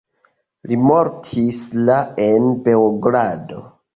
[0.71, 3.63] Li mortis la en Beogrado.